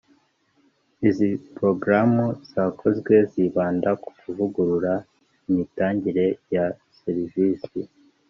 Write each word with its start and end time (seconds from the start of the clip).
Izi 1.07 1.29
Porogaramu 1.55 2.25
zakozwe 2.51 3.13
zibanda 3.31 3.89
ku 4.01 4.09
kuvugurura 4.19 4.93
imitangire 5.49 6.25
ya 6.55 6.65
serivisi 6.99 7.79